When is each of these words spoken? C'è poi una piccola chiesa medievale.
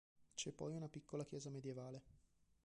C'è 0.33 0.51
poi 0.51 0.73
una 0.73 0.89
piccola 0.89 1.23
chiesa 1.25 1.51
medievale. 1.51 2.01